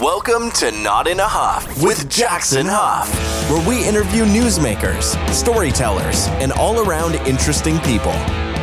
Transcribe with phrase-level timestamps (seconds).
[0.00, 3.06] Welcome to Not in a Huff with Jackson Huff,
[3.50, 8.14] where we interview newsmakers, storytellers, and all around interesting people.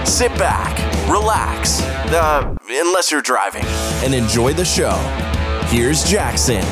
[0.04, 0.76] Sit back,
[1.08, 1.80] relax,
[2.12, 3.66] uh, unless you're driving,
[4.04, 4.96] and enjoy the show.
[5.68, 6.64] Here's Jackson.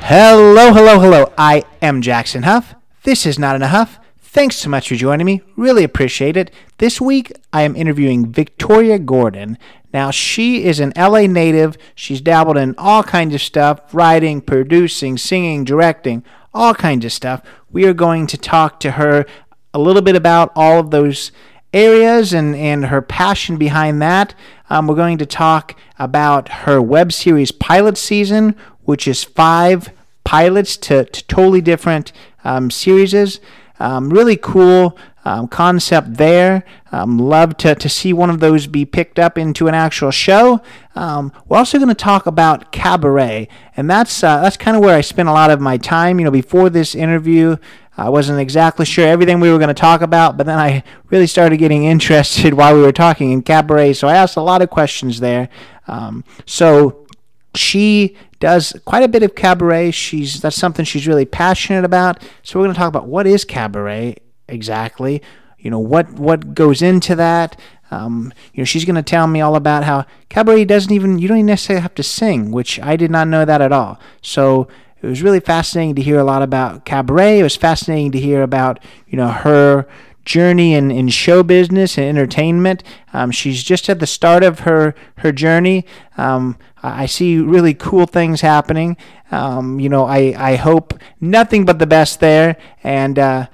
[0.00, 1.32] Hello, hello, hello.
[1.38, 2.74] I am Jackson Huff.
[3.04, 4.00] This is Not in a Huff.
[4.18, 5.42] Thanks so much for joining me.
[5.56, 6.50] Really appreciate it.
[6.78, 9.58] This week, I am interviewing Victoria Gordon.
[9.92, 11.76] Now, she is an LA native.
[11.94, 16.24] She's dabbled in all kinds of stuff writing, producing, singing, directing,
[16.54, 17.42] all kinds of stuff.
[17.70, 19.26] We are going to talk to her
[19.74, 21.32] a little bit about all of those
[21.72, 24.34] areas and, and her passion behind that.
[24.68, 29.90] Um, we're going to talk about her web series pilot season, which is five
[30.24, 32.12] pilots to, to totally different
[32.44, 33.40] um, series.
[33.78, 36.64] Um, really cool um, concept there.
[36.90, 40.60] Um, love to, to see one of those be picked up into an actual show.
[40.94, 44.96] Um, we're also going to talk about cabaret, and that's uh, that's kind of where
[44.96, 46.18] I spent a lot of my time.
[46.18, 47.56] You know, before this interview,
[47.96, 51.26] I wasn't exactly sure everything we were going to talk about, but then I really
[51.26, 53.94] started getting interested while we were talking in cabaret.
[53.94, 55.48] So I asked a lot of questions there.
[55.86, 57.06] Um, so
[57.54, 59.92] she does quite a bit of cabaret.
[59.92, 62.22] She's that's something she's really passionate about.
[62.42, 64.16] So we're going to talk about what is cabaret
[64.52, 65.22] exactly.
[65.58, 67.58] You know what what goes into that.
[67.90, 71.28] Um, you know she's going to tell me all about how cabaret doesn't even you
[71.28, 73.98] don't even necessarily have to sing, which I did not know that at all.
[74.22, 74.68] So
[75.02, 77.40] it was really fascinating to hear a lot about cabaret.
[77.40, 79.86] It was fascinating to hear about you know her
[80.24, 82.84] journey in, in show business and entertainment.
[83.12, 85.84] Um, she's just at the start of her her journey.
[86.16, 88.96] Um, I see really cool things happening.
[89.30, 92.56] Um, you know, I, I hope nothing but the best there.
[92.82, 93.46] And uh,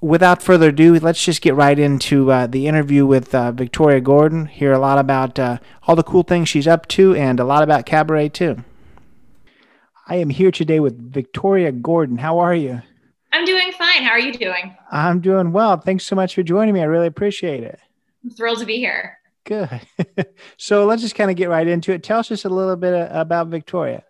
[0.00, 4.46] without further ado, let's just get right into uh, the interview with uh, Victoria Gordon.
[4.46, 7.62] Hear a lot about uh, all the cool things she's up to and a lot
[7.62, 8.64] about cabaret too.
[10.06, 12.18] I am here today with Victoria Gordon.
[12.18, 12.82] How are you?
[13.32, 14.02] I'm doing fine.
[14.02, 14.74] How are you doing?
[14.90, 15.76] I'm doing well.
[15.76, 16.80] Thanks so much for joining me.
[16.80, 17.78] I really appreciate it.
[18.24, 19.18] I'm thrilled to be here.
[19.44, 19.80] Good.
[20.56, 22.02] so let's just kind of get right into it.
[22.02, 24.02] Tell us just a little bit uh, about Victoria.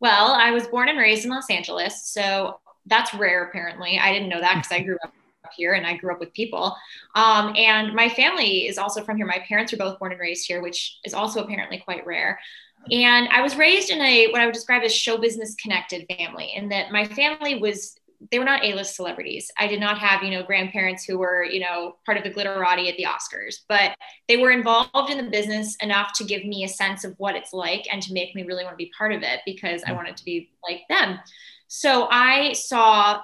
[0.00, 3.98] Well, I was born and raised in Los Angeles, so that's rare apparently.
[3.98, 5.12] I didn't know that because I grew up
[5.54, 6.76] here and I grew up with people.
[7.14, 9.26] Um, and my family is also from here.
[9.26, 12.38] My parents are both born and raised here, which is also apparently quite rare.
[12.90, 16.52] And I was raised in a what I would describe as show business connected family,
[16.54, 17.98] in that my family was
[18.30, 19.50] they were not A-list celebrities.
[19.58, 22.88] I did not have, you know, grandparents who were, you know, part of the glitterati
[22.88, 23.94] at the Oscars, but
[24.26, 27.52] they were involved in the business enough to give me a sense of what it's
[27.52, 30.16] like and to make me really want to be part of it because I wanted
[30.16, 31.18] to be like them.
[31.68, 33.20] So I saw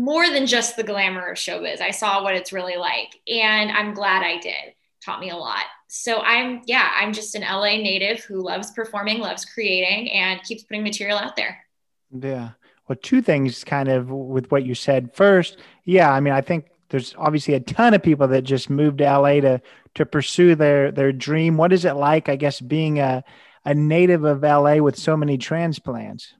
[0.00, 1.80] more than just the glamour of showbiz.
[1.80, 4.74] I saw what it's really like, and I'm glad I did.
[5.04, 5.64] Taught me a lot.
[5.88, 10.62] So I'm, yeah, I'm just an LA native who loves performing, loves creating, and keeps
[10.62, 11.64] putting material out there.
[12.12, 12.50] Yeah
[12.90, 15.14] well, two things kind of with what you said.
[15.14, 18.98] First, yeah, I mean, I think there's obviously a ton of people that just moved
[18.98, 19.62] to LA to
[19.94, 21.56] to pursue their their dream.
[21.56, 23.22] What is it like, I guess, being a
[23.64, 26.34] a native of LA with so many transplants?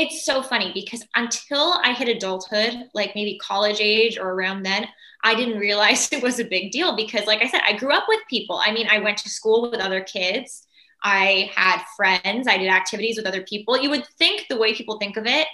[0.00, 4.88] It's so funny because until I hit adulthood, like maybe college age or around then,
[5.22, 8.04] I didn't realize it was a big deal because, like I said, I grew up
[8.08, 8.62] with people.
[8.64, 10.66] I mean, I went to school with other kids.
[11.02, 12.48] I had friends.
[12.48, 13.78] I did activities with other people.
[13.78, 15.46] You would think the way people think of it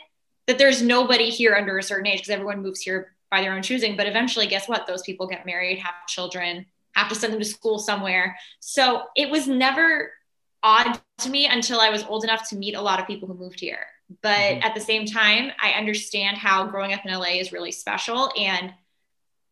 [0.46, 3.62] that there's nobody here under a certain age because everyone moves here by their own
[3.62, 3.96] choosing.
[3.96, 4.86] But eventually, guess what?
[4.86, 8.38] Those people get married, have children, have to send them to school somewhere.
[8.60, 10.12] So it was never
[10.62, 13.34] odd to me until I was old enough to meet a lot of people who
[13.34, 13.86] moved here.
[14.22, 14.62] But mm-hmm.
[14.62, 18.30] at the same time, I understand how growing up in LA is really special.
[18.38, 18.72] And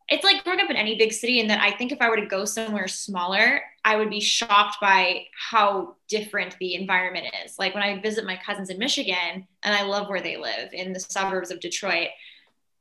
[0.09, 2.17] it's like growing up in any big city in that I think if I were
[2.17, 7.59] to go somewhere smaller, I would be shocked by how different the environment is.
[7.59, 10.93] Like when I visit my cousins in Michigan and I love where they live in
[10.93, 12.09] the suburbs of Detroit,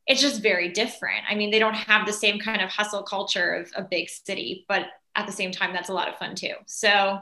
[0.06, 1.23] it's just very different.
[1.29, 4.66] I mean, they don't have the same kind of hustle culture of a big city,
[4.67, 6.53] but at the same time, that's a lot of fun too.
[6.66, 7.19] So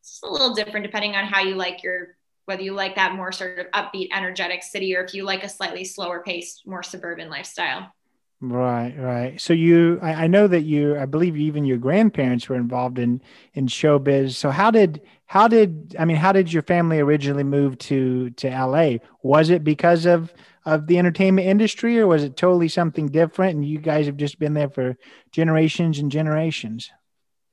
[0.00, 3.32] it's a little different depending on how you like your whether you like that more
[3.32, 7.30] sort of upbeat, energetic city or if you like a slightly slower paced, more suburban
[7.30, 7.92] lifestyle.
[8.40, 9.40] Right, right.
[9.40, 13.22] So you, I, I, know that you, I believe even your grandparents were involved in
[13.54, 14.34] in showbiz.
[14.34, 18.48] So how did how did I mean how did your family originally move to to
[18.50, 18.98] LA?
[19.22, 20.34] Was it because of
[20.66, 23.54] of the entertainment industry, or was it totally something different?
[23.54, 24.96] And you guys have just been there for
[25.30, 26.90] generations and generations.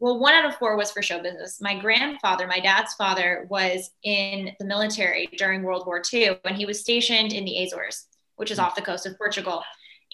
[0.02, 1.62] Well, one out of four was for show business.
[1.62, 6.66] My grandfather, my dad's father, was in the military during World War II, and he
[6.66, 8.66] was stationed in the Azores, which is hmm.
[8.66, 9.62] off the coast of Portugal.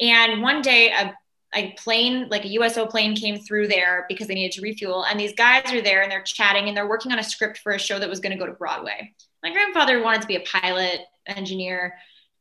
[0.01, 1.15] And one day, a
[1.55, 5.05] a plane, like a USO plane came through there because they needed to refuel.
[5.05, 7.71] And these guys are there and they're chatting and they're working on a script for
[7.71, 9.13] a show that was going to go to Broadway.
[9.41, 11.95] My grandfather wanted to be a pilot, engineer,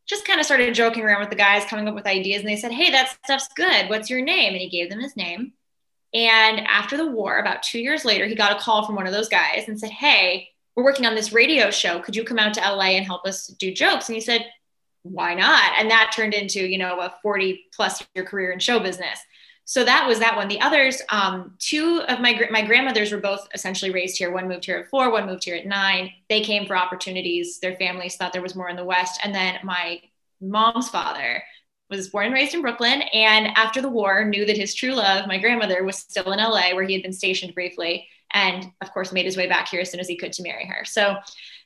[0.06, 2.40] just kind of started joking around with the guys, coming up with ideas.
[2.40, 3.88] And they said, Hey, that stuff's good.
[3.88, 4.54] What's your name?
[4.54, 5.52] And he gave them his name.
[6.16, 9.12] And after the war, about two years later, he got a call from one of
[9.12, 12.00] those guys and said, Hey, we're working on this radio show.
[12.00, 14.08] Could you come out to LA and help us do jokes?
[14.08, 14.46] And he said,
[15.10, 15.72] why not?
[15.78, 19.20] And that turned into, you know, a 40 plus year career in show business.
[19.64, 20.46] So that was that one.
[20.46, 24.30] The others, um, two of my my grandmothers were both essentially raised here.
[24.30, 26.12] One moved here at four, one moved here at nine.
[26.28, 27.58] They came for opportunities.
[27.58, 29.20] Their families thought there was more in the West.
[29.24, 30.00] And then my
[30.40, 31.42] mom's father
[31.88, 35.26] was born and raised in Brooklyn, and after the war, knew that his true love,
[35.26, 39.12] my grandmother, was still in LA, where he had been stationed briefly, and of course
[39.12, 40.84] made his way back here as soon as he could to marry her.
[40.84, 41.16] So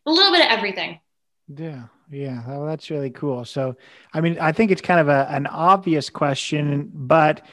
[0.07, 1.01] a little bit of everything.
[1.49, 3.45] Yeah, yeah, well, that's really cool.
[3.45, 3.77] So,
[4.13, 7.45] I mean, I think it's kind of a, an obvious question, but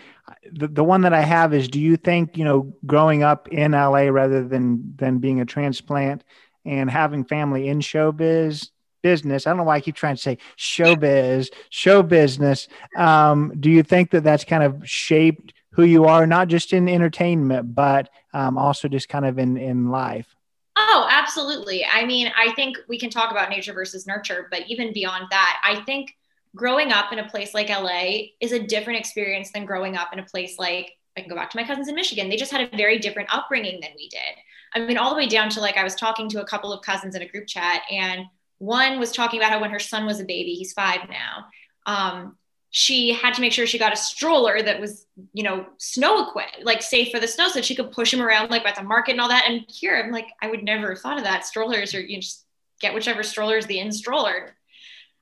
[0.52, 3.72] the, the one that I have is do you think, you know, growing up in
[3.72, 6.24] LA rather than than being a transplant
[6.66, 8.70] and having family in showbiz
[9.08, 12.68] business, I don't know why I keep trying to say showbiz, show business.
[12.98, 16.90] Um, do you think that that's kind of shaped who you are, not just in
[16.90, 20.36] entertainment, but um, also just kind of in in life?
[20.78, 21.86] Oh, absolutely.
[21.86, 25.58] I mean, I think we can talk about nature versus nurture, but even beyond that,
[25.64, 26.16] I think
[26.56, 30.20] growing up in a place like LA is a different experience than growing up in
[30.20, 32.30] a place like I can go back to my cousins in Michigan.
[32.30, 34.36] They just had a very different upbringing than we did.
[34.74, 36.84] I mean, all the way down to like I was talking to a couple of
[36.84, 38.26] cousins in a group chat, and
[38.60, 41.46] one was talking about how when her son was a baby, he's five now.
[41.86, 42.38] Um,
[42.70, 46.64] she had to make sure she got a stroller that was, you know, snow equipped,
[46.64, 49.14] like safe for the snow, so she could push him around like at the market
[49.14, 49.46] and all that.
[49.48, 51.46] And here, I'm like, I would never have thought of that.
[51.46, 52.46] Strollers, or you just
[52.80, 54.56] get whichever stroller is the in stroller.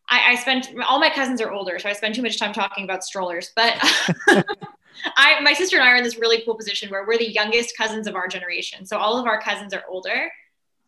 [0.09, 2.83] I, I spent all my cousins are older, so I spend too much time talking
[2.83, 3.51] about strollers.
[3.55, 3.77] But
[5.17, 7.77] I, my sister and I are in this really cool position where we're the youngest
[7.77, 8.85] cousins of our generation.
[8.85, 10.31] So all of our cousins are older.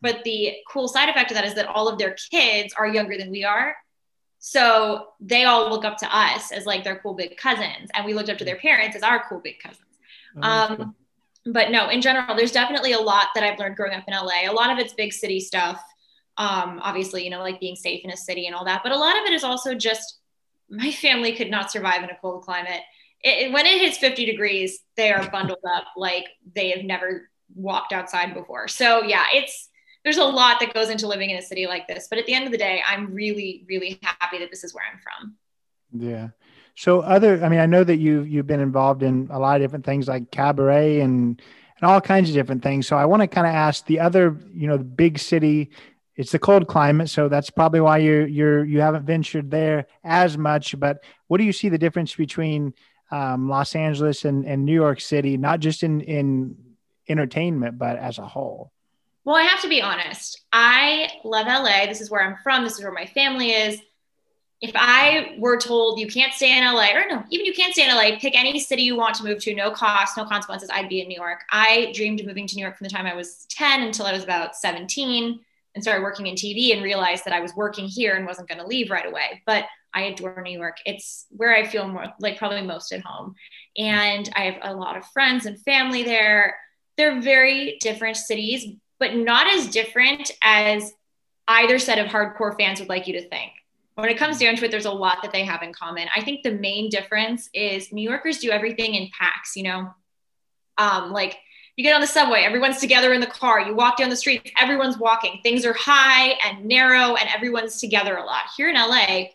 [0.01, 3.17] But the cool side effect of that is that all of their kids are younger
[3.17, 3.75] than we are.
[4.39, 8.13] So they all look up to us as like their cool big cousins, and we
[8.13, 9.85] looked up to their parents as our cool big cousins.
[10.37, 10.95] Oh, um.
[11.49, 14.49] But no, in general, there's definitely a lot that I've learned growing up in LA.
[14.49, 15.81] A lot of it's big city stuff.
[16.37, 18.81] Um, obviously, you know, like being safe in a city and all that.
[18.83, 20.19] But a lot of it is also just
[20.69, 22.81] my family could not survive in a cold climate.
[23.21, 27.93] It, when it hits 50 degrees, they are bundled up like they have never walked
[27.93, 28.67] outside before.
[28.67, 29.69] So yeah, it's
[30.07, 32.07] there's a lot that goes into living in a city like this.
[32.07, 34.85] But at the end of the day, I'm really, really happy that this is where
[34.89, 35.35] I'm from.
[36.01, 36.29] Yeah.
[36.75, 39.61] So other, I mean, I know that you you've been involved in a lot of
[39.61, 41.41] different things like cabaret and
[41.81, 42.87] and all kinds of different things.
[42.87, 45.71] So I want to kind of ask the other, you know, the big city.
[46.15, 50.37] It's the cold climate, so that's probably why you're you're you haven't ventured there as
[50.37, 50.79] much.
[50.79, 52.73] But what do you see the difference between
[53.11, 56.55] um, Los Angeles and, and New York City, not just in in
[57.09, 58.71] entertainment, but as a whole?
[59.27, 60.39] Well, I have to be honest.
[60.53, 61.85] I love LA.
[61.85, 62.63] This is where I'm from.
[62.63, 63.77] This is where my family is.
[64.61, 67.83] If I were told you can't stay in LA, or no, even you can't stay
[67.83, 70.87] in LA, pick any city you want to move to, no cost, no consequences, I'd
[70.87, 71.41] be in New York.
[71.51, 74.13] I dreamed of moving to New York from the time I was 10 until I
[74.13, 75.41] was about 17
[75.75, 78.61] and started working in TV and realized that I was working here and wasn't going
[78.61, 79.43] to leave right away.
[79.45, 80.77] But I adore New York.
[80.85, 83.35] It's where I feel more like probably most at home.
[83.77, 86.55] And I have a lot of friends and family there.
[86.95, 90.93] They're very different cities, but not as different as
[91.47, 93.51] either set of hardcore fans would like you to think.
[93.95, 96.07] When it comes down to it, there's a lot that they have in common.
[96.15, 99.91] I think the main difference is New Yorkers do everything in packs, you know?
[100.77, 101.37] Um, like
[101.75, 103.61] you get on the subway, everyone's together in the car.
[103.61, 105.39] You walk down the street, everyone's walking.
[105.41, 108.45] Things are high and narrow, and everyone's together a lot.
[108.55, 109.29] Here in LA,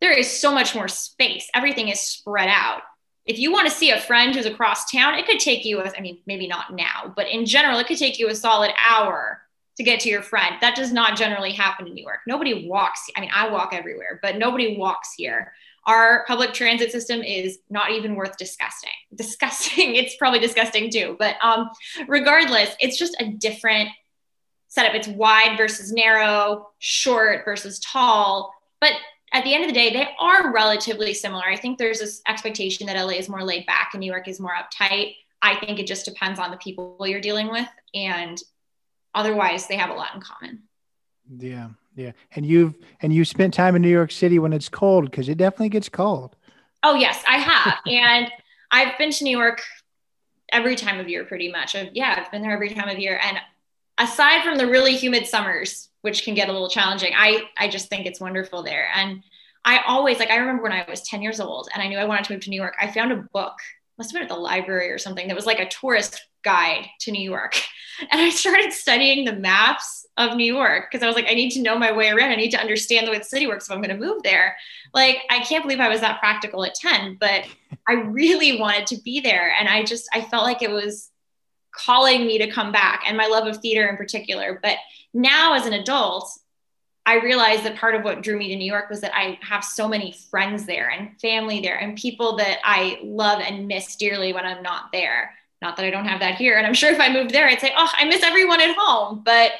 [0.00, 1.48] there is so much more space.
[1.54, 2.82] Everything is spread out
[3.28, 6.00] if you want to see a friend who's across town, it could take you, I
[6.00, 9.42] mean, maybe not now, but in general, it could take you a solid hour
[9.76, 10.56] to get to your friend.
[10.62, 12.20] That does not generally happen in New York.
[12.26, 13.02] Nobody walks.
[13.14, 15.52] I mean, I walk everywhere, but nobody walks here.
[15.86, 18.90] Our public transit system is not even worth discussing.
[19.14, 19.94] Disgusting.
[19.94, 21.14] It's probably disgusting too.
[21.18, 21.68] But um,
[22.08, 23.90] regardless, it's just a different
[24.68, 24.94] setup.
[24.94, 28.54] It's wide versus narrow, short versus tall.
[28.80, 28.92] But
[29.32, 31.44] at the end of the day, they are relatively similar.
[31.44, 34.40] I think there's this expectation that LA is more laid back and New York is
[34.40, 35.16] more uptight.
[35.42, 37.68] I think it just depends on the people you're dealing with.
[37.94, 38.40] And
[39.14, 40.62] otherwise, they have a lot in common.
[41.38, 41.68] Yeah.
[41.94, 42.12] Yeah.
[42.34, 45.36] And you've, and you spent time in New York City when it's cold because it
[45.36, 46.36] definitely gets cold.
[46.82, 47.78] Oh, yes, I have.
[47.86, 48.30] and
[48.70, 49.62] I've been to New York
[50.50, 51.74] every time of year pretty much.
[51.74, 53.20] I've, yeah, I've been there every time of year.
[53.22, 53.38] And
[53.98, 57.12] aside from the really humid summers, which can get a little challenging.
[57.16, 58.88] I I just think it's wonderful there.
[58.94, 59.22] And
[59.64, 62.04] I always like I remember when I was 10 years old and I knew I
[62.04, 62.74] wanted to move to New York.
[62.80, 63.58] I found a book
[63.98, 67.10] must have been at the library or something that was like a tourist guide to
[67.10, 67.56] New York.
[68.12, 71.50] And I started studying the maps of New York because I was like, I need
[71.50, 72.30] to know my way around.
[72.30, 74.56] I need to understand the way the city works if I'm going to move there.
[74.94, 77.44] Like, I can't believe I was that practical at 10, but
[77.88, 79.52] I really wanted to be there.
[79.58, 81.10] And I just, I felt like it was
[81.78, 84.58] calling me to come back and my love of theater in particular.
[84.62, 84.76] But
[85.14, 86.30] now as an adult,
[87.06, 89.64] I realized that part of what drew me to New York was that I have
[89.64, 94.32] so many friends there and family there and people that I love and miss dearly
[94.32, 95.32] when I'm not there.
[95.62, 96.58] Not that I don't have that here.
[96.58, 99.22] And I'm sure if I moved there, I'd say, oh, I miss everyone at home.
[99.24, 99.52] But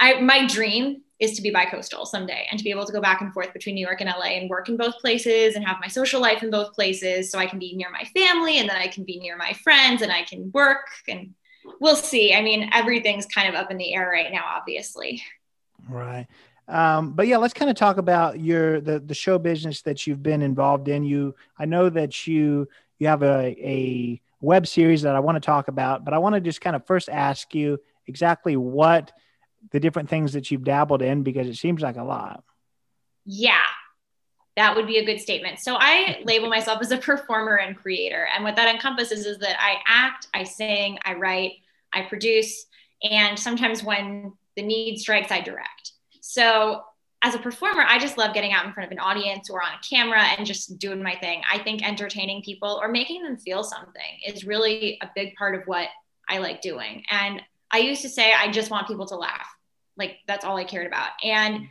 [0.00, 3.20] I, my dream is to be bi-coastal someday and to be able to go back
[3.20, 5.86] and forth between New York and LA and work in both places and have my
[5.86, 8.88] social life in both places so I can be near my family and then I
[8.88, 11.34] can be near my friends and I can work and
[11.80, 12.32] we'll see.
[12.32, 15.22] I mean, everything's kind of up in the air right now, obviously.
[15.88, 16.28] Right.
[16.68, 20.22] Um, but yeah, let's kind of talk about your the the show business that you've
[20.22, 21.02] been involved in.
[21.02, 22.68] You, I know that you
[23.00, 26.36] you have a a web series that I want to talk about, but I want
[26.36, 29.10] to just kind of first ask you exactly what
[29.72, 32.44] the different things that you've dabbled in because it seems like a lot.
[33.26, 33.58] Yeah,
[34.56, 35.58] that would be a good statement.
[35.58, 39.56] So I label myself as a performer and creator, and what that encompasses is that
[39.58, 41.54] I act, I sing, I write,
[41.92, 42.66] I produce,
[43.02, 45.92] and sometimes when the need strikes, I direct.
[46.20, 46.82] So
[47.22, 49.72] as a performer, I just love getting out in front of an audience or on
[49.72, 51.42] a camera and just doing my thing.
[51.50, 55.62] I think entertaining people or making them feel something is really a big part of
[55.66, 55.88] what
[56.28, 57.04] I like doing.
[57.10, 59.48] And I used to say, I just want people to laugh.
[59.96, 61.10] Like that's all I cared about.
[61.22, 61.68] And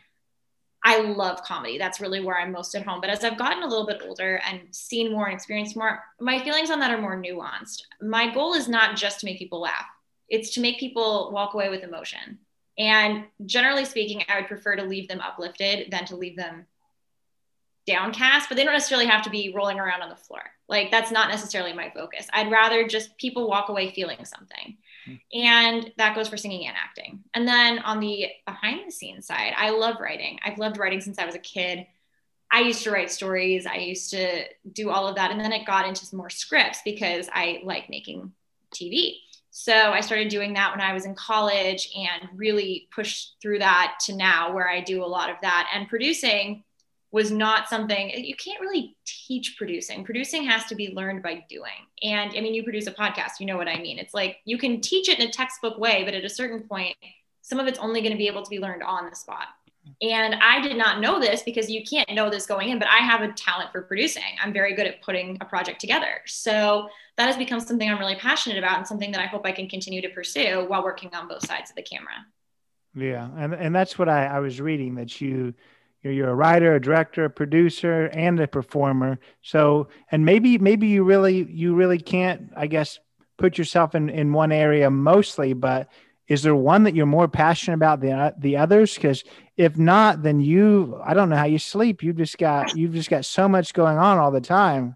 [0.83, 1.77] I love comedy.
[1.77, 3.01] That's really where I'm most at home.
[3.01, 6.39] But as I've gotten a little bit older and seen more and experienced more, my
[6.43, 7.81] feelings on that are more nuanced.
[8.01, 9.85] My goal is not just to make people laugh,
[10.29, 12.39] it's to make people walk away with emotion.
[12.77, 16.65] And generally speaking, I would prefer to leave them uplifted than to leave them
[17.85, 20.41] downcast, but they don't necessarily have to be rolling around on the floor.
[20.67, 22.27] Like that's not necessarily my focus.
[22.31, 24.77] I'd rather just people walk away feeling something.
[25.05, 25.15] Hmm.
[25.33, 27.23] And that goes for singing and acting.
[27.33, 30.39] And then on the behind the scenes side, I love writing.
[30.45, 31.85] I've loved writing since I was a kid.
[32.51, 33.65] I used to write stories.
[33.65, 35.31] I used to do all of that.
[35.31, 38.31] And then it got into some more scripts because I like making
[38.73, 39.17] TV.
[39.51, 43.97] So I started doing that when I was in college and really pushed through that
[44.05, 45.69] to now where I do a lot of that.
[45.73, 46.63] And producing
[47.11, 50.03] was not something you can't really teach producing.
[50.03, 51.87] Producing has to be learned by doing.
[52.03, 53.97] And I mean, you produce a podcast, you know what I mean.
[53.97, 56.95] It's like you can teach it in a textbook way, but at a certain point,
[57.41, 59.47] some of it's only going to be able to be learned on the spot.
[60.01, 62.97] And I did not know this because you can't know this going in, but I
[62.97, 64.23] have a talent for producing.
[64.41, 66.21] I'm very good at putting a project together.
[66.25, 69.51] So that has become something I'm really passionate about and something that I hope I
[69.51, 72.13] can continue to pursue while working on both sides of the camera.
[72.95, 73.29] Yeah.
[73.37, 75.53] And, and that's what I, I was reading that you,
[76.01, 79.19] you're, you're a writer, a director, a producer, and a performer.
[79.41, 82.99] So, and maybe, maybe you really, you really can't, I guess,
[83.37, 85.89] put yourself in, in one area mostly, but
[86.29, 88.93] is there one that you're more passionate about than uh, the others?
[88.93, 89.23] Because
[89.57, 92.03] if not, then you, I don't know how you sleep.
[92.03, 94.95] you've just got, you've just got so much going on all the time.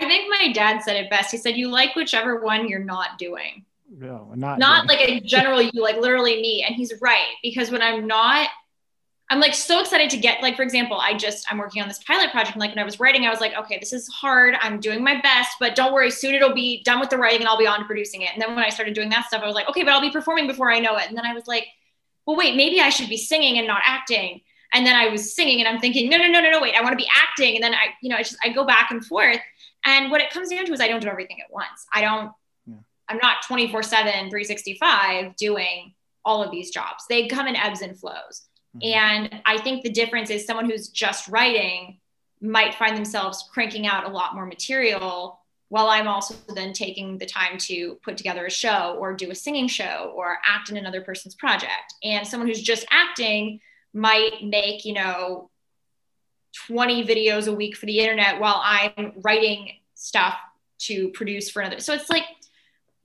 [0.00, 1.30] I think my dad said it best.
[1.30, 3.64] He said, "You like whichever one you're not doing."
[3.96, 4.98] No, not not doing.
[4.98, 6.64] like a general you, like literally me.
[6.66, 8.48] And he's right because when I'm not
[9.30, 12.02] I'm like so excited to get like for example, I just I'm working on this
[12.04, 14.54] pilot project and like when I was writing I was like, okay, this is hard.
[14.60, 17.48] I'm doing my best, but don't worry, soon it'll be done with the writing and
[17.48, 18.30] I'll be on to producing it.
[18.34, 20.10] And then when I started doing that stuff, I was like, okay, but I'll be
[20.10, 21.08] performing before I know it.
[21.08, 21.66] And then I was like,
[22.26, 24.40] well, wait, maybe I should be singing and not acting.
[24.74, 26.82] And then I was singing and I'm thinking, no, no, no, no, no, wait, I
[26.82, 27.54] want to be acting.
[27.54, 29.38] And then I, you know, I just I go back and forth.
[29.86, 31.86] And what it comes down to is I don't do everything at once.
[31.92, 32.32] I don't,
[32.66, 32.76] yeah.
[33.08, 37.04] I'm not 24 7, 365 doing all of these jobs.
[37.08, 38.42] They come in ebbs and flows.
[38.76, 38.98] Mm-hmm.
[38.98, 41.98] And I think the difference is someone who's just writing
[42.40, 47.26] might find themselves cranking out a lot more material while I'm also then taking the
[47.26, 51.00] time to put together a show or do a singing show or act in another
[51.00, 51.94] person's project.
[52.02, 53.60] And someone who's just acting
[53.92, 55.50] might make, you know,
[56.66, 60.36] 20 videos a week for the internet while I'm writing stuff
[60.78, 61.80] to produce for another.
[61.80, 62.24] So it's like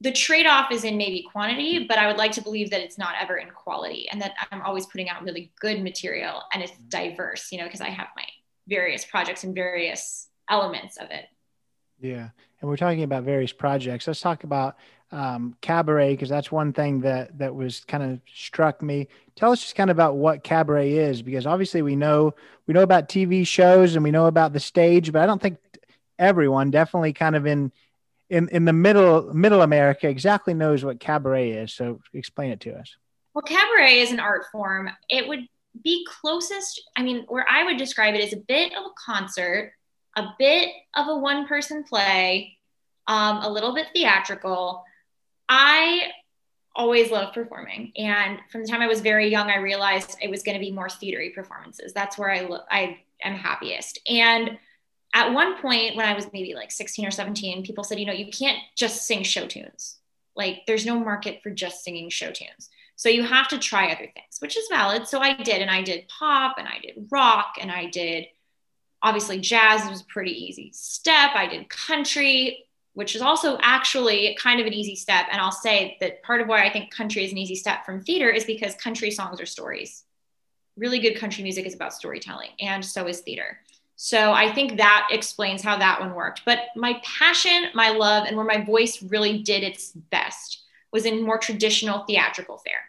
[0.02, 2.98] the trade off is in maybe quantity, but I would like to believe that it's
[2.98, 6.72] not ever in quality and that I'm always putting out really good material and it's
[6.88, 8.24] diverse, you know, because I have my
[8.68, 11.26] various projects and various elements of it.
[12.00, 12.30] Yeah.
[12.62, 14.08] And we're talking about various projects.
[14.08, 14.78] Let's talk about
[15.12, 19.08] um, cabaret because that's one thing that that was kind of struck me.
[19.36, 22.36] Tell us just kind of about what cabaret is because obviously we know
[22.68, 25.58] we know about TV shows and we know about the stage, but I don't think
[26.18, 27.72] everyone, definitely kind of in
[28.30, 31.74] in in the middle middle America exactly knows what cabaret is.
[31.74, 32.96] So explain it to us.
[33.34, 34.90] Well, cabaret is an art form.
[35.10, 35.48] It would
[35.84, 39.74] be closest, I mean, where I would describe it as a bit of a concert,
[40.16, 42.58] a bit of a one person play,
[43.08, 44.84] um, a little bit theatrical.
[45.48, 46.12] I
[46.76, 47.92] always loved performing.
[47.98, 50.72] And from the time I was very young, I realized it was going to be
[50.72, 51.94] more theatery performances.
[51.94, 54.00] That's where I, lo- I am happiest.
[54.08, 54.58] And
[55.14, 58.14] at one point when I was maybe like 16 or 17, people said, you know,
[58.14, 59.98] you can't just sing show tunes.
[60.36, 62.70] Like there's no market for just singing show tunes.
[62.96, 65.08] So you have to try other things, which is valid.
[65.08, 68.28] So I did, and I did pop and I did rock and I did
[69.02, 71.32] obviously jazz was pretty easy step.
[71.34, 75.28] I did country, which is also actually kind of an easy step.
[75.32, 78.02] And I'll say that part of why I think country is an easy step from
[78.02, 80.04] theater is because country songs are stories.
[80.76, 83.60] Really good country music is about storytelling, and so is theater.
[84.02, 86.44] So I think that explains how that one worked.
[86.46, 90.64] But my passion, my love, and where my voice really did its best
[90.94, 92.86] was in more traditional theatrical fare.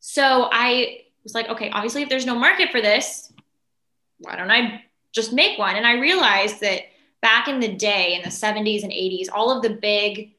[0.00, 3.32] So I was like, okay, obviously, if there's no market for this,
[4.18, 4.82] why don't I
[5.12, 5.76] just make one?
[5.76, 6.80] And I realized that
[7.20, 10.34] back in the day, in the 70s and 80s, all of the big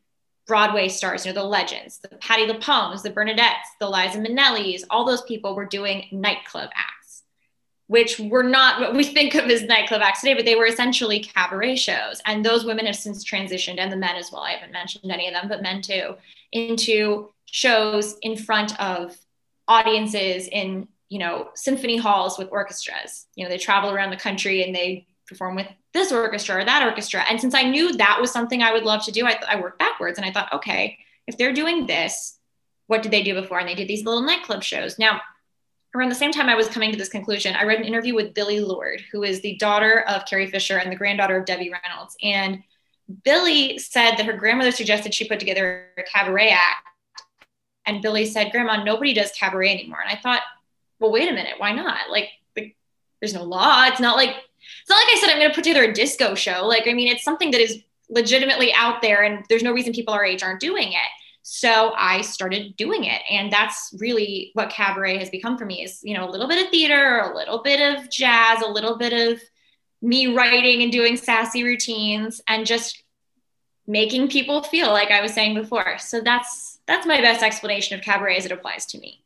[0.46, 5.06] Broadway stars, you know, the legends, the Patti LuPones, the Bernadettes, the Liza Minnellis, all
[5.06, 7.03] those people were doing nightclub acts
[7.94, 11.20] which were not what we think of as nightclub acts today, but they were essentially
[11.20, 12.24] cabaret shows.
[12.26, 14.42] And those women have since transitioned, and the men as well.
[14.42, 16.16] I haven't mentioned any of them, but men too,
[16.52, 19.16] into shows in front of
[19.68, 23.28] audiences in you know symphony halls with orchestras.
[23.36, 26.82] You know, they travel around the country and they perform with this orchestra or that
[26.82, 27.24] orchestra.
[27.30, 29.78] And since I knew that was something I would love to do, I, I worked
[29.78, 30.98] backwards and I thought, okay,
[31.28, 32.40] if they're doing this,
[32.88, 33.60] what did they do before?
[33.60, 34.98] And they did these little nightclub shows.
[34.98, 35.22] Now,
[35.96, 38.34] around the same time I was coming to this conclusion, I read an interview with
[38.34, 42.16] Billie Lourd, who is the daughter of Carrie Fisher and the granddaughter of Debbie Reynolds.
[42.24, 42.64] And
[43.24, 46.88] Billie said that her grandmother suggested she put together a cabaret act.
[47.86, 50.00] And Billie said, Grandma, nobody does cabaret anymore.
[50.02, 50.42] And I thought,
[51.00, 52.10] well, wait a minute, why not?
[52.10, 52.76] Like, like
[53.20, 53.86] there's no law.
[53.88, 56.66] It's not like it's not like I said I'm gonna put together a disco show.
[56.66, 60.14] Like, I mean, it's something that is legitimately out there and there's no reason people
[60.14, 61.10] our age aren't doing it.
[61.44, 63.22] So I started doing it.
[63.30, 66.64] And that's really what cabaret has become for me is, you know, a little bit
[66.64, 69.42] of theater, a little bit of jazz, a little bit of
[70.02, 73.04] me writing and doing sassy routines and just
[73.86, 75.98] making people feel like I was saying before.
[76.00, 79.24] So that's that's my best explanation of cabaret as it applies to me.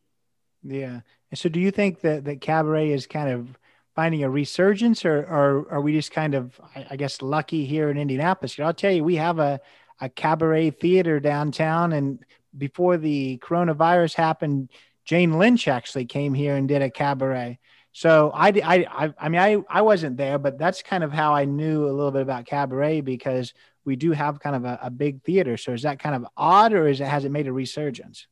[0.63, 1.01] Yeah.
[1.35, 3.57] So do you think that that cabaret is kind of
[3.95, 7.91] finding a resurgence or, or are we just kind of I, I guess lucky here
[7.91, 8.57] in Indianapolis?
[8.57, 9.59] You know, I'll tell you, we have a
[9.99, 11.93] a cabaret theater downtown.
[11.93, 12.23] And
[12.57, 14.69] before the coronavirus happened,
[15.05, 17.59] Jane Lynch actually came here and did a cabaret.
[17.93, 21.45] So I, I, I mean, I, I wasn't there, but that's kind of how I
[21.45, 23.53] knew a little bit about cabaret because
[23.85, 25.57] we do have kind of a, a big theater.
[25.57, 28.27] So is that kind of odd or is it, has it made a resurgence?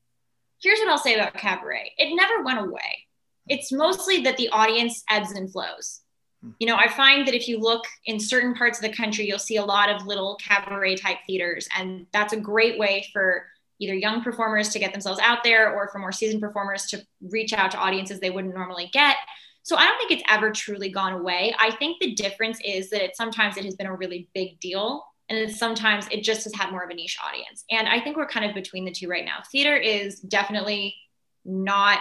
[0.61, 1.93] Here's what I'll say about cabaret.
[1.97, 3.07] It never went away.
[3.47, 6.01] It's mostly that the audience ebbs and flows.
[6.59, 9.39] You know, I find that if you look in certain parts of the country, you'll
[9.39, 11.67] see a lot of little cabaret type theaters.
[11.77, 13.45] And that's a great way for
[13.79, 17.53] either young performers to get themselves out there or for more seasoned performers to reach
[17.53, 19.17] out to audiences they wouldn't normally get.
[19.63, 21.53] So I don't think it's ever truly gone away.
[21.59, 25.03] I think the difference is that it sometimes it has been a really big deal
[25.29, 27.65] and sometimes it just has had more of a niche audience.
[27.71, 29.39] And I think we're kind of between the two right now.
[29.51, 30.95] Theater is definitely
[31.43, 31.99] not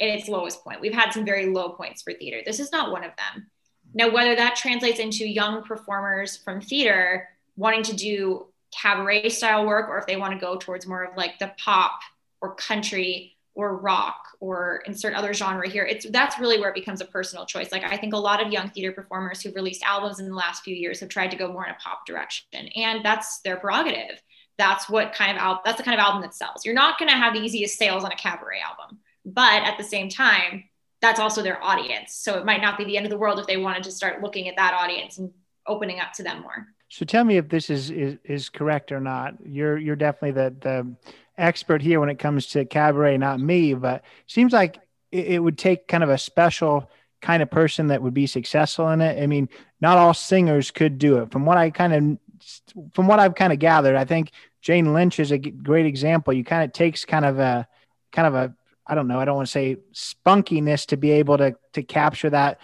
[0.00, 0.80] at its lowest point.
[0.80, 2.42] We've had some very low points for theater.
[2.44, 3.50] This is not one of them.
[3.94, 9.88] Now, whether that translates into young performers from theater wanting to do cabaret style work,
[9.88, 12.00] or if they want to go towards more of like the pop
[12.40, 17.02] or country or rock or insert other genre here, it's that's really where it becomes
[17.02, 17.70] a personal choice.
[17.70, 20.64] Like I think a lot of young theater performers who've released albums in the last
[20.64, 24.22] few years have tried to go more in a pop direction, and that's their prerogative.
[24.58, 25.62] That's what kind of album.
[25.64, 26.64] That's the kind of album that sells.
[26.64, 29.84] You're not going to have the easiest sales on a cabaret album, but at the
[29.84, 30.64] same time,
[31.02, 32.14] that's also their audience.
[32.14, 34.22] So it might not be the end of the world if they wanted to start
[34.22, 35.30] looking at that audience and
[35.66, 36.68] opening up to them more.
[36.88, 39.34] So tell me if this is is, is correct or not.
[39.44, 40.96] You're you're definitely the the
[41.36, 43.74] expert here when it comes to cabaret, not me.
[43.74, 44.78] But seems like
[45.10, 46.88] it, it would take kind of a special
[47.20, 49.22] kind of person that would be successful in it.
[49.22, 49.48] I mean,
[49.80, 51.32] not all singers could do it.
[51.32, 55.18] From what I kind of from what I've kind of gathered, I think Jane Lynch
[55.18, 56.32] is a great example.
[56.32, 57.66] You kind of takes kind of a
[58.12, 58.54] kind of a
[58.86, 62.30] I don't know, I don't want to say spunkiness to be able to to capture
[62.30, 62.58] that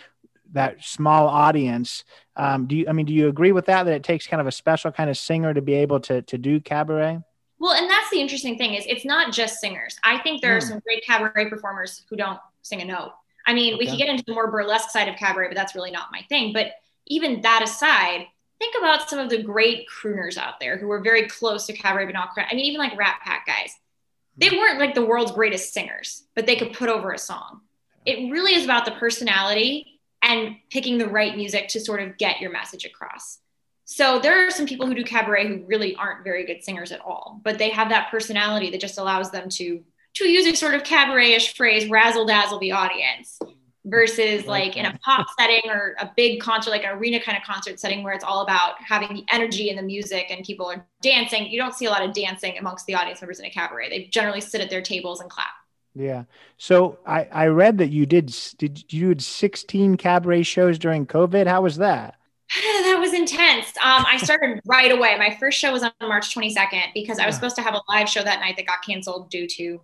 [0.53, 2.05] that small audience.
[2.37, 4.47] Um, do you I mean do you agree with that that it takes kind of
[4.47, 7.21] a special kind of singer to be able to to do cabaret?
[7.61, 9.97] Well, and that's the interesting thing is it's not just singers.
[10.05, 10.69] I think there are hmm.
[10.69, 13.13] some great cabaret performers who don't sing a note.
[13.47, 13.85] I mean, okay.
[13.85, 16.21] we could get into the more burlesque side of cabaret, but that's really not my
[16.29, 16.53] thing.
[16.53, 16.73] But
[17.07, 18.27] even that aside,
[18.59, 22.05] think about some of the great crooners out there who were very close to cabaret,
[22.05, 22.31] but not.
[22.37, 23.73] I mean, even like Rat Pack guys
[24.39, 27.61] they weren't like the world's greatest singers, but they could put over a song.
[28.07, 32.41] It really is about the personality and picking the right music to sort of get
[32.41, 33.39] your message across.
[33.85, 37.01] So there are some people who do cabaret who really aren't very good singers at
[37.01, 39.83] all, but they have that personality that just allows them to
[40.15, 43.38] to use a sort of cabaret-ish phrase, razzle dazzle the audience
[43.89, 47.45] versus like in a pop setting or a big concert, like an arena kind of
[47.45, 50.87] concert setting where it's all about having the energy and the music and people are
[51.03, 51.47] dancing.
[51.47, 53.89] You don't see a lot of dancing amongst the audience members in a cabaret.
[53.89, 55.49] They generally sit at their tables and clap.
[55.95, 56.25] Yeah.
[56.59, 61.47] So I, I read that you did did you did 16 cabaret shows during COVID.
[61.47, 62.17] How was that?
[62.63, 63.69] that was intense.
[63.79, 65.17] Um, I started right away.
[65.19, 68.09] My first show was on March 22nd because I was supposed to have a live
[68.09, 69.81] show that night that got canceled due to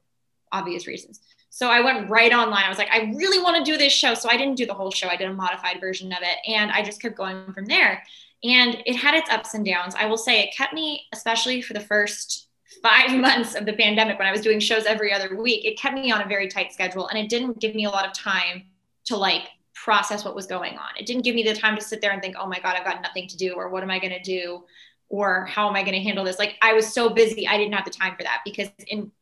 [0.53, 1.21] obvious reasons.
[1.55, 2.65] So I went right online.
[2.65, 4.15] I was like, I really want to do this show.
[4.15, 5.07] So I didn't do the whole show.
[5.07, 6.39] I did a modified version of it.
[6.51, 8.03] And I just kept going from there.
[8.43, 9.95] And it had its ups and downs.
[9.97, 12.49] I will say it kept me, especially for the first
[12.83, 15.95] five months of the pandemic when I was doing shows every other week, it kept
[15.95, 17.07] me on a very tight schedule.
[17.07, 18.65] And it didn't give me a lot of time
[19.05, 20.89] to like process what was going on.
[20.99, 22.85] It didn't give me the time to sit there and think, oh my God, I've
[22.85, 24.65] got nothing to do, or what am I going to do?
[25.09, 26.41] Or how am I going to handle this?
[26.41, 29.13] Like I was so busy, I didn't have the time for that because in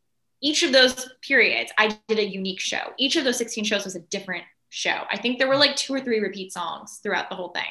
[0.43, 2.93] each of those periods, I did a unique show.
[2.99, 5.05] Each of those 16 shows was a different show.
[5.11, 7.63] I think there were like two or three repeat songs throughout the whole thing.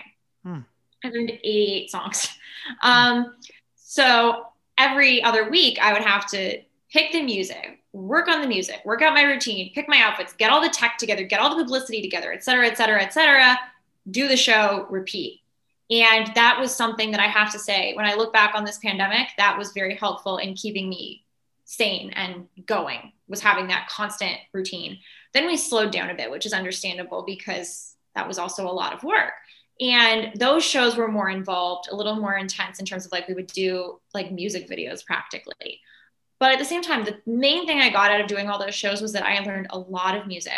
[0.44, 0.60] Hmm.
[1.04, 2.28] I learned 88 songs.
[2.84, 3.38] Um,
[3.76, 4.46] so
[4.78, 9.02] every other week, I would have to pick the music, work on the music, work
[9.02, 12.04] out my routine, pick my outfits, get all the tech together, get all the publicity
[12.04, 13.58] together, et cetera, et cetera, et cetera,
[14.12, 15.42] do the show, repeat.
[15.90, 18.78] And that was something that I have to say, when I look back on this
[18.78, 21.26] pandemic, that was very helpful in keeping me
[21.66, 25.00] sane and going, was having that constant routine.
[25.34, 28.94] Then we slowed down a bit, which is understandable because that was also a lot
[28.94, 29.34] of work.
[29.80, 33.34] And those shows were more involved, a little more intense in terms of like we
[33.34, 35.80] would do like music videos practically.
[36.40, 38.76] But at the same time, the main thing I got out of doing all those
[38.76, 40.52] shows was that I learned a lot of music.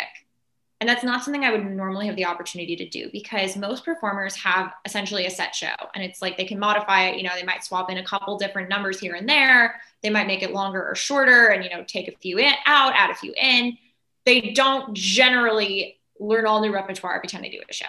[0.84, 4.36] And that's not something I would normally have the opportunity to do because most performers
[4.36, 7.16] have essentially a set show and it's like they can modify it.
[7.16, 9.80] You know, they might swap in a couple different numbers here and there.
[10.02, 12.92] They might make it longer or shorter and, you know, take a few in, out,
[12.94, 13.78] add a few in.
[14.26, 17.86] They don't generally learn all new repertoire every time they do a show.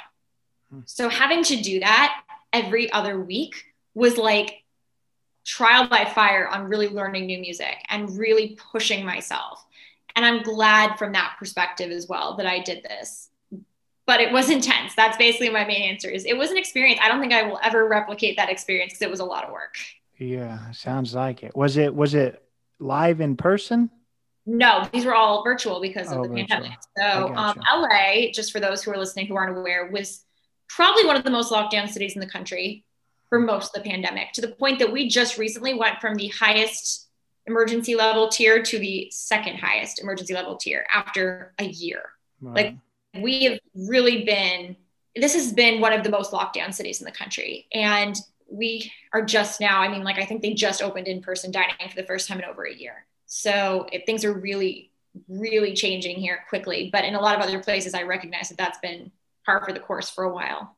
[0.72, 0.80] Hmm.
[0.86, 3.62] So having to do that every other week
[3.94, 4.64] was like
[5.44, 9.65] trial by fire on really learning new music and really pushing myself.
[10.16, 13.30] And I'm glad from that perspective as well that I did this.
[14.08, 14.94] But it was intense.
[14.96, 17.00] That's basically my main answer is it was an experience.
[17.04, 19.52] I don't think I will ever replicate that experience because it was a lot of
[19.52, 19.76] work.
[20.18, 21.56] Yeah, sounds like it.
[21.56, 22.42] Was it was it
[22.80, 23.90] live in person?
[24.46, 26.48] No, these were all virtual because of oh, the virtual.
[26.48, 26.78] pandemic.
[26.98, 30.24] So um, LA, just for those who are listening who aren't aware, was
[30.70, 32.86] probably one of the most lockdown cities in the country
[33.28, 36.28] for most of the pandemic to the point that we just recently went from the
[36.28, 37.05] highest
[37.48, 42.02] emergency level tier to the second highest emergency level tier after a year.
[42.42, 42.54] Wow.
[42.54, 42.76] Like
[43.20, 44.76] we have really been,
[45.16, 47.68] this has been one of the most locked down cities in the country.
[47.74, 48.16] And
[48.50, 51.76] we are just now, I mean, like I think they just opened in person dining
[51.90, 53.06] for the first time in over a year.
[53.26, 54.92] So it, things are really,
[55.28, 56.90] really changing here quickly.
[56.92, 59.12] But in a lot of other places, I recognize that that's been
[59.46, 60.76] par for the course for a while.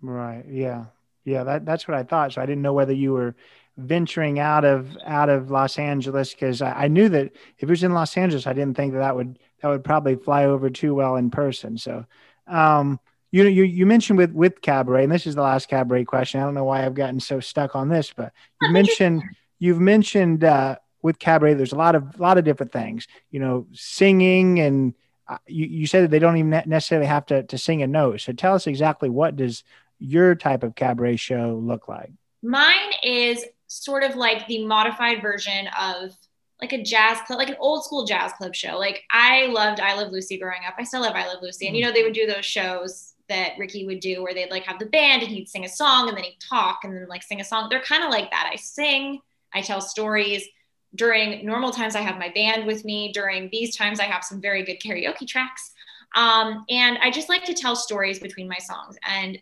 [0.00, 0.44] Right.
[0.48, 0.86] Yeah.
[1.24, 2.32] Yeah, that, that's what I thought.
[2.32, 3.34] So I didn't know whether you were
[3.76, 7.26] venturing out of out of Los Angeles because I, I, knew that
[7.58, 10.16] if it was in Los Angeles, I didn't think that that would that would probably
[10.16, 11.76] fly over too well in person.
[11.76, 12.06] So,
[12.46, 12.98] um,
[13.32, 16.40] you know, you you mentioned with with cabaret, and this is the last cabaret question.
[16.40, 19.22] I don't know why I've gotten so stuck on this, but you mentioned
[19.58, 23.06] you've mentioned uh, with cabaret, there's a lot of a lot of different things.
[23.30, 24.94] You know, singing and
[25.28, 28.20] uh, you, you said that they don't even necessarily have to, to sing a note.
[28.20, 29.64] So tell us exactly what does
[29.98, 32.12] your type of cabaret show look like?
[32.42, 33.44] Mine is
[33.84, 36.16] sort of like the modified version of
[36.60, 38.78] like a jazz club, like an old school jazz club show.
[38.78, 40.74] Like I loved I Love Lucy growing up.
[40.78, 41.66] I still love I Love Lucy.
[41.66, 44.64] And you know, they would do those shows that Ricky would do where they'd like
[44.64, 47.22] have the band and he'd sing a song and then he'd talk and then like
[47.22, 47.68] sing a song.
[47.68, 48.48] They're kind of like that.
[48.50, 49.20] I sing,
[49.52, 50.46] I tell stories.
[50.94, 53.12] During normal times, I have my band with me.
[53.12, 55.72] During these times, I have some very good karaoke tracks.
[56.14, 58.96] Um, and I just like to tell stories between my songs.
[59.02, 59.38] And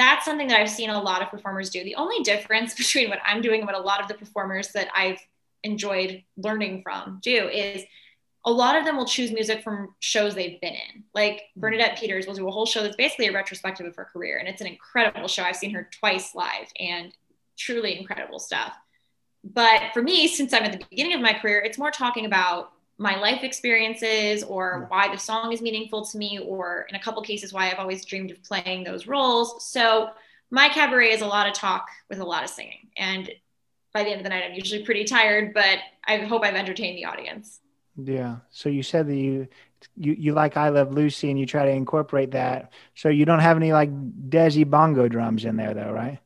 [0.00, 1.84] that's something that I've seen a lot of performers do.
[1.84, 4.88] The only difference between what I'm doing and what a lot of the performers that
[4.94, 5.20] I've
[5.62, 7.84] enjoyed learning from do is
[8.46, 11.04] a lot of them will choose music from shows they've been in.
[11.14, 11.60] Like hmm.
[11.60, 14.38] Bernadette Peters will do a whole show that's basically a retrospective of her career.
[14.38, 15.42] And it's an incredible show.
[15.42, 17.12] I've seen her twice live and
[17.58, 18.74] truly incredible stuff.
[19.44, 22.72] But for me, since I'm at the beginning of my career, it's more talking about
[23.00, 27.22] my life experiences or why the song is meaningful to me or in a couple
[27.22, 29.64] cases why i've always dreamed of playing those roles.
[29.64, 30.10] So
[30.50, 32.90] my cabaret is a lot of talk with a lot of singing.
[32.98, 33.30] And
[33.94, 36.98] by the end of the night i'm usually pretty tired but i hope i've entertained
[36.98, 37.60] the audience.
[37.96, 38.36] Yeah.
[38.50, 39.48] So you said that you
[39.96, 42.70] you, you like i love lucy and you try to incorporate that.
[42.94, 43.90] So you don't have any like
[44.28, 46.18] desi bongo drums in there though right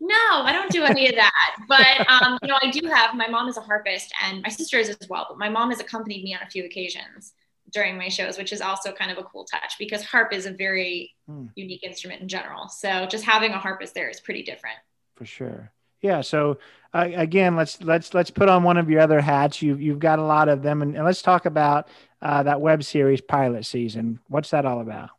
[0.00, 1.56] No, I don't do any of that.
[1.68, 4.78] But um, you know, I do have my mom is a harpist and my sister
[4.78, 5.26] is as well.
[5.28, 7.32] But my mom has accompanied me on a few occasions
[7.72, 10.52] during my shows, which is also kind of a cool touch because harp is a
[10.52, 11.46] very hmm.
[11.56, 12.68] unique instrument in general.
[12.68, 14.76] So just having a harpist there is pretty different.
[15.16, 15.72] For sure.
[16.02, 16.20] Yeah.
[16.20, 16.58] So
[16.92, 19.62] uh, again, let's let's let's put on one of your other hats.
[19.62, 21.88] You've you've got a lot of them, and, and let's talk about
[22.22, 24.20] uh, that web series pilot season.
[24.28, 25.10] What's that all about?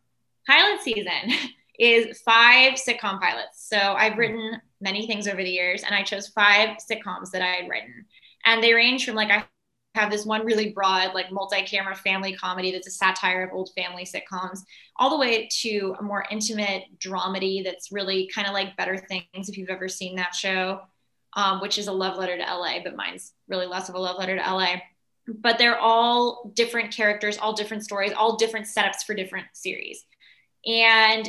[0.47, 1.33] Pilot season
[1.77, 3.67] is five sitcom pilots.
[3.67, 7.47] So I've written many things over the years, and I chose five sitcoms that I
[7.47, 8.05] had written,
[8.45, 9.45] and they range from like I
[9.95, 14.05] have this one really broad, like multi-camera family comedy that's a satire of old family
[14.05, 14.59] sitcoms,
[14.97, 19.49] all the way to a more intimate dramedy that's really kind of like Better Things,
[19.49, 20.81] if you've ever seen that show,
[21.33, 24.17] um, which is a love letter to LA, but mine's really less of a love
[24.17, 24.75] letter to LA.
[25.27, 30.05] But they're all different characters, all different stories, all different setups for different series.
[30.65, 31.27] And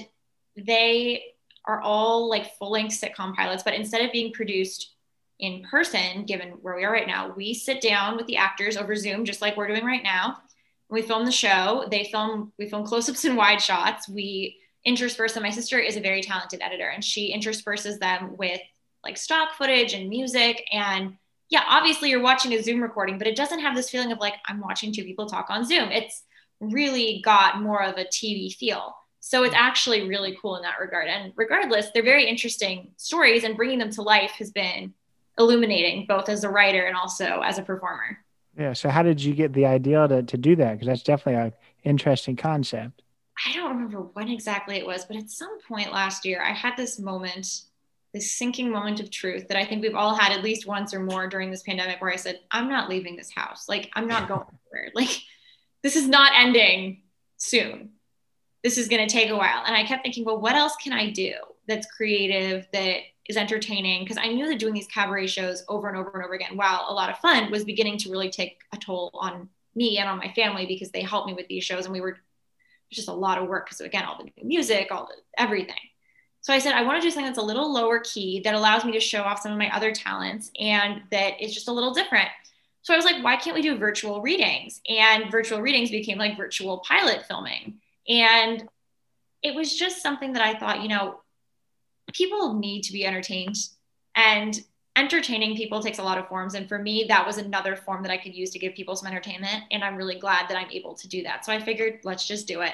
[0.67, 1.23] they
[1.65, 4.95] are all like full length sitcom pilots, but instead of being produced
[5.39, 8.97] in person, given where we are right now, we sit down with the actors over
[8.97, 10.39] Zoom, just like we're doing right now.
[10.89, 11.87] We film the show.
[11.91, 14.09] They film, we film close ups and wide shots.
[14.09, 15.43] We intersperse them.
[15.43, 18.61] My sister is a very talented editor and she intersperses them with
[19.05, 20.65] like stock footage and music.
[20.73, 21.17] And
[21.51, 24.35] yeah, obviously you're watching a Zoom recording, but it doesn't have this feeling of like,
[24.47, 25.91] I'm watching two people talk on Zoom.
[25.91, 26.23] It's
[26.61, 28.95] really got more of a TV feel.
[29.29, 31.07] So it's actually really cool in that regard.
[31.07, 34.95] And regardless, they're very interesting stories, and bringing them to life has been
[35.37, 38.25] illuminating both as a writer and also as a performer.
[38.59, 38.73] Yeah.
[38.73, 40.73] So how did you get the idea to, to do that?
[40.73, 41.53] Because that's definitely an
[41.85, 43.03] interesting concept.
[43.47, 46.79] I don't remember when exactly it was, but at some point last year, I had
[46.79, 47.65] this moment,
[48.15, 51.01] this sinking moment of truth that I think we've all had at least once or
[51.01, 53.69] more during this pandemic where I said, I'm not leaving this house.
[53.69, 54.91] Like, I'm not going anywhere.
[54.95, 55.21] Like,
[55.83, 57.03] this is not ending
[57.37, 57.91] soon.
[58.63, 59.63] This is going to take a while.
[59.67, 61.33] And I kept thinking, well, what else can I do
[61.67, 65.97] that's creative, that is entertaining because I knew that doing these cabaret shows over and
[65.97, 68.79] over and over again, while a lot of fun, was beginning to really take a
[68.79, 71.93] toll on me and on my family because they helped me with these shows and
[71.93, 72.17] we were
[72.91, 75.77] just a lot of work because again, all the music, all the everything.
[76.41, 78.85] So I said, I want to do something that's a little lower key that allows
[78.85, 81.93] me to show off some of my other talents and that is just a little
[81.93, 82.29] different.
[82.83, 84.81] So I was like, why can't we do virtual readings?
[84.89, 87.75] And virtual readings became like virtual pilot filming.
[88.09, 88.69] And
[89.43, 91.21] it was just something that I thought, you know,
[92.13, 93.57] people need to be entertained.
[94.15, 94.59] And
[94.99, 96.55] entertaining people takes a lot of forms.
[96.55, 99.07] And for me that was another form that i could use to give people some
[99.07, 99.65] entertainment.
[99.71, 101.45] And i'm really glad that i'm able to do that.
[101.45, 102.73] So i figured let's just do it.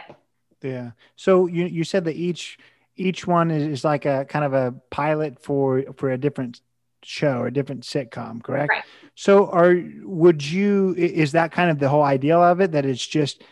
[0.62, 0.92] Yeah.
[1.16, 2.58] So you, you said that each
[2.96, 6.62] each one is, is like a kind of a pilot for for a different
[7.02, 8.70] show or a different sitcom correct?
[8.70, 8.82] Right.
[9.14, 13.06] so are would you is that kind of the whole ideal of it that it's
[13.06, 13.42] just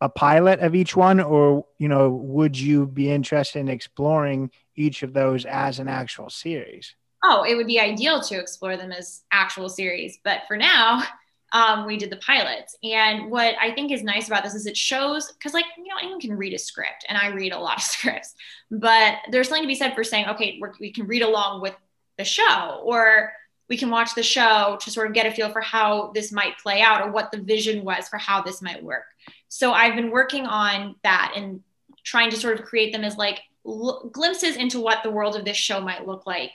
[0.00, 5.02] a pilot of each one or you know would you be interested in exploring each
[5.02, 6.94] of those as an actual series?
[7.24, 11.02] Oh it would be ideal to explore them as actual series but for now
[11.50, 12.76] um, we did the pilots.
[12.82, 15.96] And what i think is nice about this is it shows because like you know
[16.00, 18.34] anyone can read a script and i read a lot of scripts
[18.70, 21.74] but there's something to be said for saying okay we can read along with
[22.18, 23.32] the show or
[23.68, 26.56] we can watch the show to sort of get a feel for how this might
[26.58, 29.04] play out or what the vision was for how this might work
[29.48, 31.62] so I've been working on that and
[32.04, 35.44] trying to sort of create them as like l- glimpses into what the world of
[35.44, 36.52] this show might look like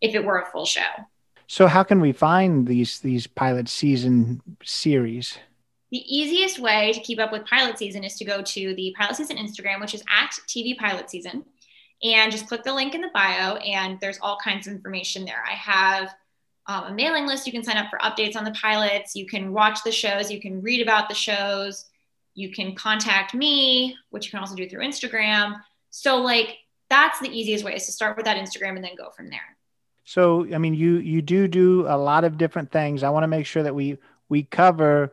[0.00, 0.90] if it were a full show.
[1.46, 5.38] So how can we find these these pilot season series?
[5.90, 9.16] The easiest way to keep up with pilot season is to go to the pilot
[9.16, 11.44] season Instagram, which is at TV pilot season,
[12.02, 15.44] and just click the link in the bio, and there's all kinds of information there.
[15.46, 16.14] I have
[16.66, 17.46] um, a mailing list.
[17.46, 19.16] You can sign up for updates on the pilots.
[19.16, 20.30] You can watch the shows.
[20.30, 21.86] You can read about the shows
[22.34, 25.60] you can contact me, which you can also do through Instagram.
[25.90, 29.10] So like that's the easiest way is to start with that Instagram and then go
[29.10, 29.56] from there.
[30.04, 33.02] So I mean you you do do a lot of different things.
[33.02, 33.98] I want to make sure that we
[34.28, 35.12] we cover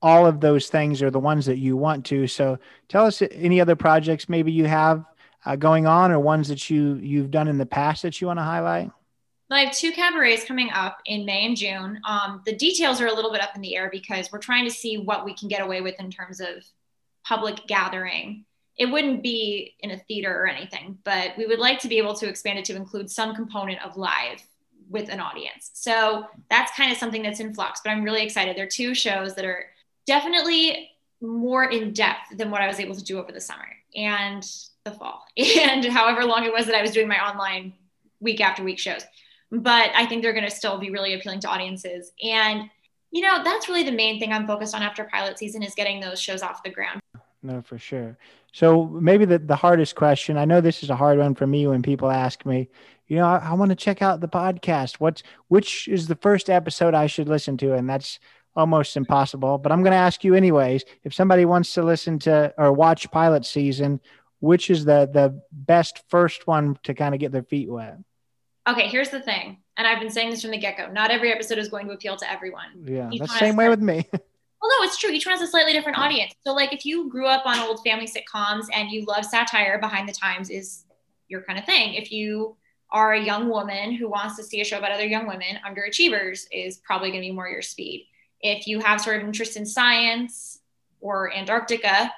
[0.00, 2.26] all of those things or the ones that you want to.
[2.26, 2.58] So
[2.88, 5.04] tell us any other projects maybe you have
[5.44, 8.38] uh, going on or ones that you you've done in the past that you want
[8.38, 8.90] to highlight.
[9.50, 12.00] I have two cabarets coming up in May and June.
[12.06, 14.70] Um, the details are a little bit up in the air because we're trying to
[14.70, 16.64] see what we can get away with in terms of
[17.24, 18.44] public gathering.
[18.76, 22.14] It wouldn't be in a theater or anything, but we would like to be able
[22.14, 24.42] to expand it to include some component of live
[24.90, 25.70] with an audience.
[25.72, 28.56] So that's kind of something that's in flux, but I'm really excited.
[28.56, 29.64] There are two shows that are
[30.06, 34.46] definitely more in depth than what I was able to do over the summer and
[34.84, 37.72] the fall, and however long it was that I was doing my online
[38.20, 39.04] week after week shows
[39.50, 42.12] but I think they're going to still be really appealing to audiences.
[42.22, 42.64] And,
[43.10, 46.00] you know, that's really the main thing I'm focused on after pilot season is getting
[46.00, 47.00] those shows off the ground.
[47.42, 48.18] no, for sure.
[48.52, 51.66] So maybe the, the hardest question, I know this is a hard one for me
[51.66, 52.68] when people ask me,
[53.06, 54.96] you know, I, I want to check out the podcast.
[54.96, 57.74] What's which is the first episode I should listen to?
[57.74, 58.18] And that's
[58.54, 59.56] almost impossible.
[59.58, 60.84] But I'm going to ask you anyways.
[61.04, 64.00] If somebody wants to listen to or watch pilot season,
[64.40, 67.98] which is the the best first one to kind of get their feet wet?
[68.68, 70.90] Okay, here's the thing, and I've been saying this from the get go.
[70.90, 72.84] Not every episode is going to appeal to everyone.
[72.84, 74.06] Yeah, Each that's the same way with me.
[74.60, 75.10] Well, no, it's true.
[75.10, 76.34] Each one has a slightly different audience.
[76.44, 80.08] So, like, if you grew up on old family sitcoms and you love satire, Behind
[80.08, 80.84] the Times is
[81.28, 81.94] your kind of thing.
[81.94, 82.56] If you
[82.90, 86.46] are a young woman who wants to see a show about other young women, Underachievers
[86.50, 88.08] is probably going to be more your speed.
[88.40, 90.58] If you have sort of interest in science
[91.00, 92.12] or Antarctica,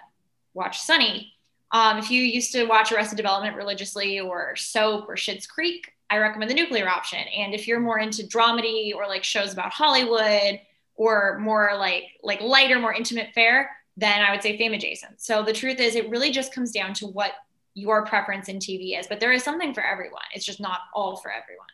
[0.55, 1.35] watch Sunny.
[1.73, 6.19] Um, if you used to watch Arrested Development religiously or Soap or Schitt's Creek, I
[6.19, 7.21] recommend the nuclear option.
[7.21, 10.61] And if you're more into dramedy or like shows about Hollywood
[10.97, 15.21] or more like like lighter, more intimate fare, then I would say Fame Adjacent.
[15.21, 17.33] So the truth is, it really just comes down to what
[17.75, 19.07] your preference in TV is.
[19.07, 20.23] But there is something for everyone.
[20.35, 21.69] It's just not all for everyone.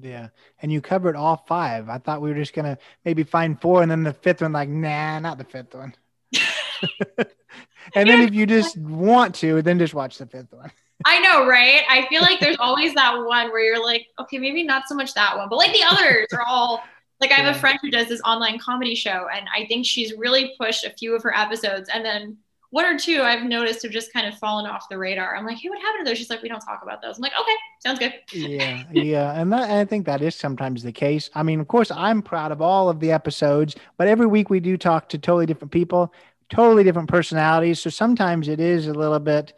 [0.00, 0.28] Yeah.
[0.60, 1.88] And you covered all five.
[1.88, 4.68] I thought we were just gonna maybe find four and then the fifth one, like,
[4.68, 5.94] nah, not the fifth one.
[7.94, 10.70] and then if you just want to, then just watch the fifth one.
[11.04, 11.82] I know, right?
[11.88, 15.14] I feel like there's always that one where you're like, okay, maybe not so much
[15.14, 16.82] that one, but like the others are all
[17.20, 20.12] like I have a friend who does this online comedy show, and I think she's
[20.14, 22.36] really pushed a few of her episodes, and then
[22.70, 25.36] one or two I've noticed have just kind of fallen off the radar.
[25.36, 26.18] I'm like, hey, what happened to those?
[26.18, 27.18] She's like, we don't talk about those.
[27.18, 28.14] I'm like, okay, sounds good.
[28.32, 31.30] yeah, yeah, and that, I think that is sometimes the case.
[31.34, 34.58] I mean, of course, I'm proud of all of the episodes, but every week we
[34.58, 36.12] do talk to totally different people,
[36.50, 37.80] totally different personalities.
[37.80, 39.54] So sometimes it is a little bit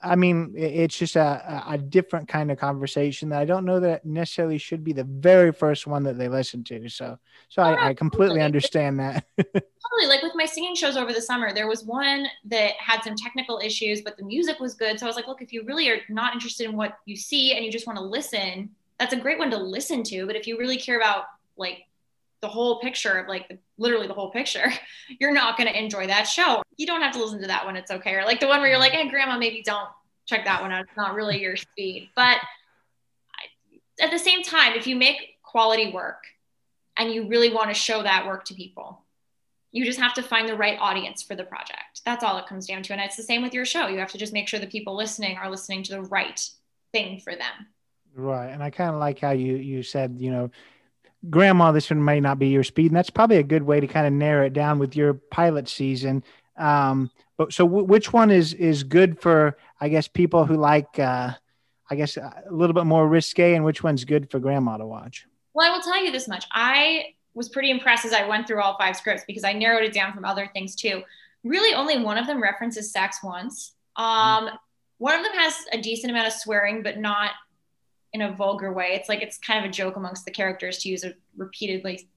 [0.00, 4.06] I mean, it's just a, a different kind of conversation that I don't know that
[4.06, 6.88] necessarily should be the very first one that they listen to.
[6.88, 9.26] So, so I, oh, I completely understand that.
[9.36, 10.06] totally.
[10.06, 13.58] Like with my singing shows over the summer, there was one that had some technical
[13.58, 15.00] issues, but the music was good.
[15.00, 17.54] So I was like, look, if you really are not interested in what you see
[17.56, 20.26] and you just want to listen, that's a great one to listen to.
[20.26, 21.24] But if you really care about
[21.56, 21.87] like
[22.40, 24.72] the whole picture of like literally the whole picture,
[25.20, 26.62] you're not going to enjoy that show.
[26.76, 27.76] You don't have to listen to that one.
[27.76, 28.14] It's okay.
[28.14, 29.08] Or like the one where you're like, mm-hmm.
[29.08, 29.88] hey, grandma, maybe don't
[30.26, 30.82] check that one out.
[30.82, 32.10] It's not really your speed.
[32.14, 32.38] But
[34.00, 36.24] at the same time, if you make quality work
[36.96, 39.02] and you really want to show that work to people,
[39.72, 42.02] you just have to find the right audience for the project.
[42.04, 42.92] That's all it comes down to.
[42.92, 43.88] And it's the same with your show.
[43.88, 46.40] You have to just make sure the people listening are listening to the right
[46.92, 47.66] thing for them.
[48.14, 48.48] Right.
[48.48, 50.50] And I kind of like how you you said, you know,
[51.30, 52.86] grandma, this one may not be your speed.
[52.86, 55.68] And that's probably a good way to kind of narrow it down with your pilot
[55.68, 56.22] season.
[56.56, 60.98] Um, but so w- which one is, is good for, I guess, people who like,
[60.98, 61.32] uh,
[61.90, 65.26] I guess a little bit more risque and which one's good for grandma to watch?
[65.54, 66.46] Well, I will tell you this much.
[66.52, 69.92] I was pretty impressed as I went through all five scripts because I narrowed it
[69.92, 71.02] down from other things too.
[71.44, 73.72] Really, only one of them references sex once.
[73.96, 74.56] Um, mm-hmm.
[74.98, 77.30] One of them has a decent amount of swearing, but not
[78.12, 78.92] in a vulgar way.
[78.94, 82.08] It's like it's kind of a joke amongst the characters to use a repeatedly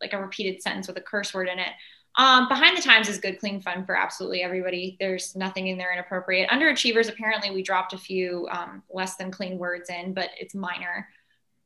[0.00, 1.72] like a repeated sentence with a curse word in it.
[2.16, 4.96] Um, Behind the Times is good, clean fun for absolutely everybody.
[4.98, 6.50] There's nothing in there inappropriate.
[6.50, 11.08] Underachievers, apparently, we dropped a few um, less than clean words in, but it's minor.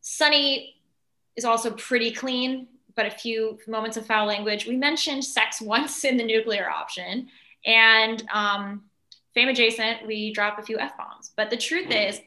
[0.01, 0.75] Sunny
[1.37, 4.66] is also pretty clean, but a few moments of foul language.
[4.66, 7.29] We mentioned sex once in the nuclear option,
[7.64, 8.85] and um,
[9.33, 11.33] fame adjacent, we drop a few f bombs.
[11.37, 12.20] But the truth is,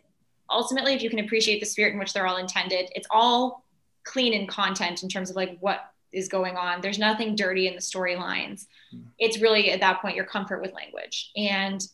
[0.49, 3.65] ultimately, if you can appreciate the spirit in which they're all intended, it's all
[4.03, 6.81] clean in content in terms of like what is going on.
[6.81, 8.67] There's nothing dirty in the storylines.
[8.91, 9.01] Hmm.
[9.19, 11.31] It's really at that point your comfort with language.
[11.35, 11.85] And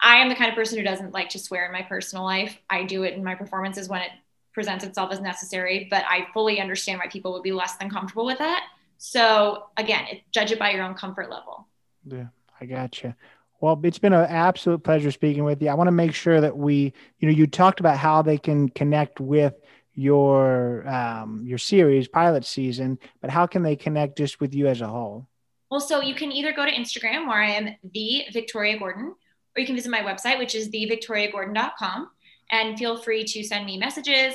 [0.00, 2.58] I am the kind of person who doesn't like to swear in my personal life.
[2.68, 4.10] I do it in my performances when it
[4.52, 8.26] presents itself as necessary, but I fully understand why people would be less than comfortable
[8.26, 8.66] with that.
[8.98, 11.66] So again, it, judge it by your own comfort level.
[12.04, 12.26] Yeah,
[12.60, 13.16] I gotcha.
[13.62, 15.68] Well, it's been an absolute pleasure speaking with you.
[15.68, 18.68] I want to make sure that we, you know, you talked about how they can
[18.68, 19.54] connect with
[19.94, 24.80] your um, your series pilot season, but how can they connect just with you as
[24.80, 25.28] a whole?
[25.70, 29.14] Well, so you can either go to Instagram where I am the Victoria Gordon,
[29.54, 32.10] or you can visit my website, which is thevictoriagordon.com,
[32.50, 34.34] and feel free to send me messages.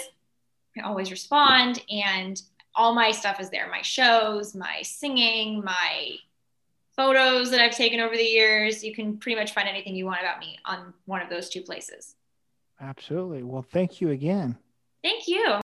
[0.77, 2.41] I always respond, and
[2.75, 6.15] all my stuff is there my shows, my singing, my
[6.97, 8.83] photos that I've taken over the years.
[8.83, 11.61] You can pretty much find anything you want about me on one of those two
[11.61, 12.15] places.
[12.81, 13.43] Absolutely.
[13.43, 14.57] Well, thank you again.
[15.03, 15.61] Thank you.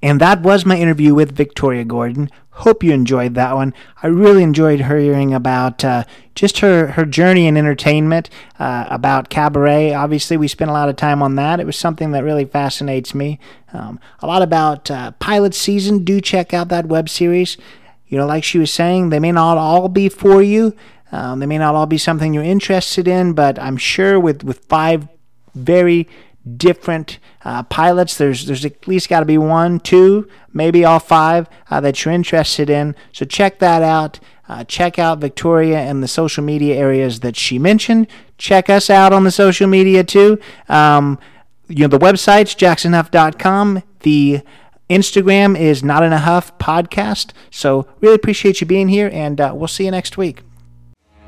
[0.00, 2.30] And that was my interview with Victoria Gordon.
[2.50, 3.74] Hope you enjoyed that one.
[4.00, 6.04] I really enjoyed hearing about uh,
[6.36, 8.30] just her, her journey in entertainment,
[8.60, 9.92] uh, about cabaret.
[9.92, 11.58] Obviously, we spent a lot of time on that.
[11.58, 13.40] It was something that really fascinates me.
[13.72, 16.04] Um, a lot about uh, pilot season.
[16.04, 17.56] Do check out that web series.
[18.08, 20.74] You know, like she was saying, they may not all be for you.
[21.12, 24.64] Um, they may not all be something you're interested in, but I'm sure with, with
[24.66, 25.08] five
[25.54, 26.08] very
[26.56, 28.16] different uh, pilots.
[28.16, 32.14] There's there's at least got to be one, two, maybe all five uh, that you're
[32.14, 32.94] interested in.
[33.12, 34.20] So check that out.
[34.48, 38.06] Uh, check out Victoria and the social media areas that she mentioned.
[38.38, 40.38] Check us out on the social media too.
[40.68, 41.18] Um,
[41.68, 43.82] you know the website's jacksonhuff.com.
[44.00, 44.40] The
[44.88, 47.32] Instagram is Not in a Huff podcast.
[47.50, 50.42] So really appreciate you being here, and uh, we'll see you next week.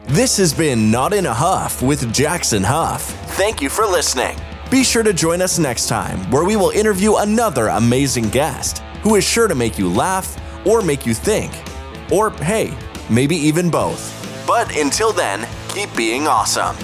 [0.06, 3.02] This has been Not in a Huff with Jackson Huff.
[3.36, 4.36] Thank you for listening.
[4.70, 9.16] Be sure to join us next time where we will interview another amazing guest who
[9.16, 10.36] is sure to make you laugh
[10.66, 11.52] or make you think.
[12.10, 12.76] Or, hey,
[13.10, 14.16] maybe even both.
[14.46, 16.76] But until then, keep being awesome.